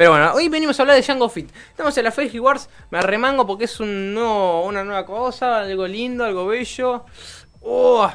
[0.00, 1.50] Pero bueno, hoy venimos a hablar de Django Fit.
[1.72, 5.86] Estamos en la Fergie Wars, me arremango porque es un nuevo, una nueva cosa, algo
[5.86, 7.04] lindo, algo bello.
[7.60, 8.10] Oh,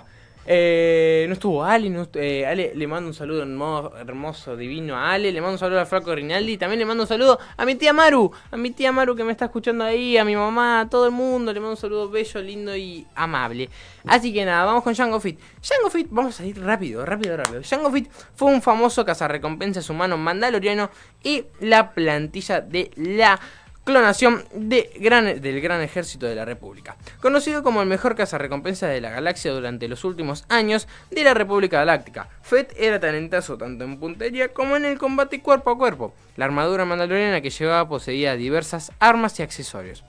[0.47, 5.31] eh, no estuvo Ale, eh, Ale, le mando un saludo hermoso, hermoso, divino a Ale,
[5.31, 7.93] le mando un saludo al Flaco Rinaldi, también le mando un saludo a mi tía
[7.93, 11.05] Maru, a mi tía Maru que me está escuchando ahí, a mi mamá, a todo
[11.07, 13.69] el mundo, le mando un saludo bello, lindo y amable.
[14.05, 15.39] Así que nada, vamos con Django Fit.
[15.61, 17.62] Django Fit, vamos a ir rápido, rápido, rápido.
[17.62, 20.91] Django Fit fue un famoso cazarrecompensas humano mandaloriano
[21.23, 23.39] y la plantilla de la
[23.85, 26.98] clonación del Gran Ejército de la República.
[27.21, 31.77] Conocido como el mejor cazarrecompensa de la galaxia durante los últimos años de la República
[31.77, 36.13] Galáctica, Fett era talentazo tanto en puntería como en el combate cuerpo a cuerpo.
[36.35, 40.04] La armadura mandaloriana que llevaba poseía diversas armas y accesorios,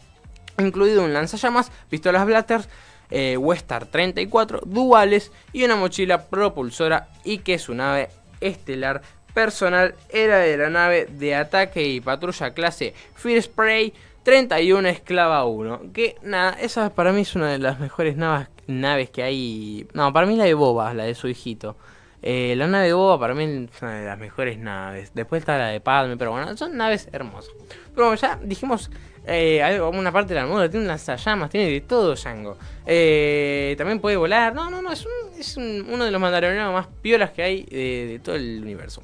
[0.59, 2.69] incluido un lanzallamas, pistolas blasters,
[3.11, 8.09] eh, Westar 34 duales y una mochila propulsora y que su nave
[8.41, 9.03] estelar
[9.41, 15.93] personal era de la nave de ataque y patrulla clase Fear Spray 31 Esclava 1.
[15.93, 19.87] Que nada, esa para mí es una de las mejores naves, naves que hay.
[19.93, 21.77] No, para mí la de Boba, la de su hijito.
[22.23, 25.11] Eh, la nave de Boba para mí es una de las mejores naves.
[25.15, 27.53] Después está la de Padme, pero bueno, son naves hermosas.
[27.95, 28.91] Pero ya dijimos
[29.27, 29.61] eh,
[29.93, 32.57] una parte de la armadura, tiene lanzallamas, tiene de todo Django.
[32.87, 34.55] Eh, también puede volar.
[34.55, 37.63] No, no, no, es, un- es un- uno de los mandalorianos más piolas que hay
[37.65, 39.03] de todo el universo.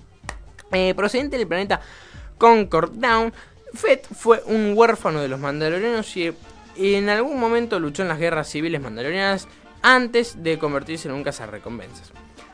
[0.73, 1.81] Eh, procedente del planeta
[2.39, 3.33] Concord Down,
[3.75, 6.35] Fett fue un huérfano de los mandalorianos y
[6.77, 9.49] en algún momento luchó en las guerras civiles mandalorianas
[9.83, 12.13] antes de convertirse en un cazarrecompensas.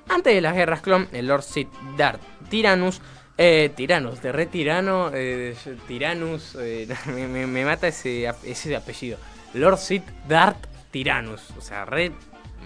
[0.09, 3.01] Antes de las guerras clon, el Lord Sith Darth Tyrannus,
[3.37, 5.55] eh, de re tirano, eh,
[5.87, 9.19] Tyrannus, eh, me, mata ese, ese apellido.
[9.55, 12.13] Lord Sith Darth Tyrannus, o sea, re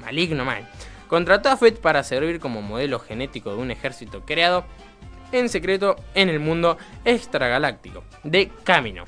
[0.00, 0.68] maligno mal.
[1.08, 4.64] Contrató a Fett para servir como modelo genético de un ejército creado
[5.32, 9.04] en secreto en el mundo extragaláctico de Camino.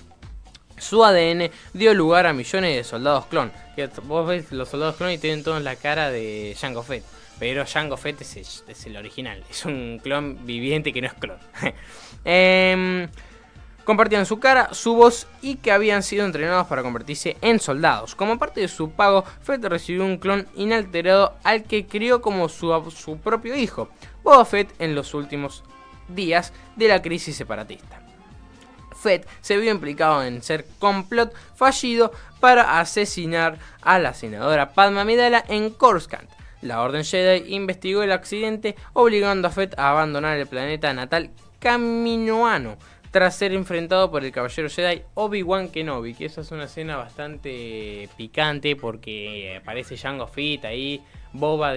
[0.77, 3.53] Su ADN dio lugar a millones de soldados clon.
[3.77, 7.05] Que vos ves los soldados clon y tienen todos la cara de Jango Fett.
[7.39, 9.43] Pero Jango Fett es el, original.
[9.49, 11.39] Es un clon viviente que no es clon.
[12.27, 13.07] Em,
[13.85, 18.15] compartían su cara, su voz y que habían sido entrenados para convertirse en soldados.
[18.15, 22.91] Como parte de su pago, Fett recibió un clon inalterado al que crió como su,
[22.97, 23.91] su propio hijo,
[24.23, 25.65] Boba Fett en los últimos
[26.09, 28.01] días de la crisis separatista.
[28.95, 35.45] Fett se vio implicado en ser complot fallido para asesinar a la senadora Padma Amidala
[35.49, 36.29] en Coruscant.
[36.63, 42.79] La Orden Jedi investigó el accidente, obligando a Fett a abandonar el planeta natal Caminoano
[43.11, 48.09] tras ser enfrentado por el caballero Jedi Obi-Wan Kenobi, que esa es una escena bastante
[48.17, 51.01] picante porque aparece Jango Fett ahí,
[51.33, 51.75] Boba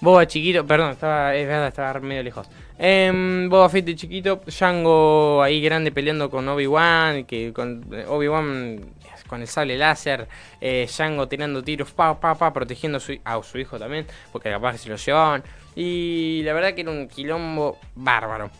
[0.00, 2.48] Boba chiquito, perdón, estaba, es verdad, estaba medio lejos.
[2.78, 8.94] Em, Boba Fett chiquito, Django ahí grande peleando con Obi-Wan, que con eh, Obi-Wan
[9.26, 10.26] con el sable láser,
[10.60, 14.50] eh, Django tirando tiros, pa, pa, pa, protegiendo a su, a su hijo también, porque
[14.50, 15.44] capaz que se lo llevaban.
[15.76, 18.50] Y la verdad que era un quilombo bárbaro.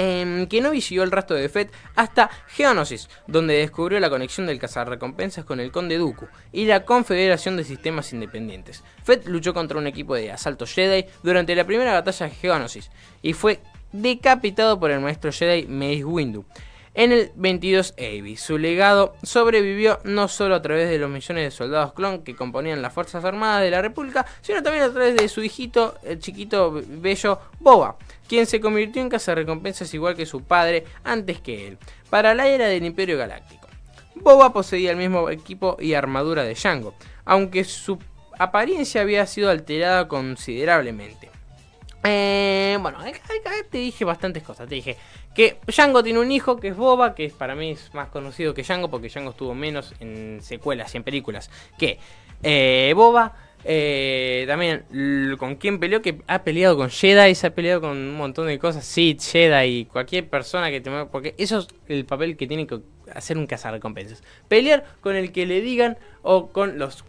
[0.00, 5.44] Em, Kenobi siguió el rastro de Fett hasta Geonosis, donde descubrió la conexión del cazarrecompensas
[5.44, 8.84] con el Conde Dooku y la Confederación de Sistemas Independientes.
[9.02, 12.92] Fett luchó contra un equipo de asalto Jedi durante la primera batalla de Geonosis
[13.22, 13.58] y fue
[13.90, 16.44] decapitado por el maestro Jedi Mace Windu.
[16.98, 21.50] En el 22 AB, su legado sobrevivió no solo a través de los millones de
[21.52, 25.28] soldados clon que componían las Fuerzas Armadas de la República, sino también a través de
[25.28, 27.94] su hijito, el chiquito bello Boba,
[28.26, 31.78] quien se convirtió en cazarrecompensas igual que su padre antes que él,
[32.10, 33.68] para la era del Imperio Galáctico.
[34.16, 38.00] Boba poseía el mismo equipo y armadura de Django, aunque su
[38.40, 41.30] apariencia había sido alterada considerablemente.
[42.04, 44.68] Eh, bueno, acá, acá te dije bastantes cosas.
[44.68, 44.96] Te dije
[45.34, 48.62] que Django tiene un hijo que es Boba, que para mí es más conocido que
[48.62, 51.98] Django porque Django estuvo menos en secuelas y en películas que
[52.42, 53.34] eh, Boba.
[53.64, 58.16] Eh, también con quién peleó, que ha peleado con Jedi, se ha peleado con un
[58.16, 62.46] montón de cosas, Sith, Jedi, cualquier persona que te porque eso es el papel que
[62.46, 62.78] tiene que
[63.12, 64.22] hacer un cazarrecompensas.
[64.46, 67.04] Pelear con el que le digan o con los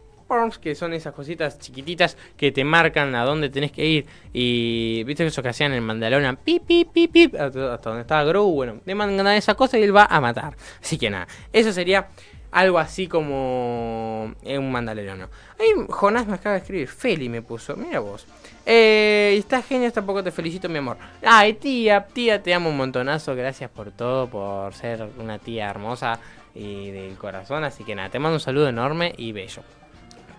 [0.62, 4.06] Que son esas cositas chiquititas que te marcan a dónde tenés que ir.
[4.32, 8.54] Y viste eso que hacían en Mandalorian, pip, pip, pip, pip, hasta donde estaba Grogu.
[8.54, 10.56] Bueno, le mandan esa cosa y él va a matar.
[10.82, 12.10] Así que nada, eso sería
[12.52, 15.30] algo así como eh, un Mandaloriano.
[15.60, 18.26] Ahí Jonás me acaba de escribir, Feli me puso, mira vos.
[18.66, 20.98] Eh, estás genial, tampoco te felicito, mi amor.
[21.24, 23.36] Ay, tía, tía, te amo un montonazo.
[23.36, 26.20] Gracias por todo, por ser una tía hermosa
[26.54, 27.64] y del corazón.
[27.64, 29.64] Así que nada, te mando un saludo enorme y bello.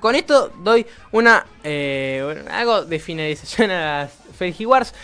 [0.01, 4.95] Con esto doy una eh, bueno, algo de finalización a las Fergie Wars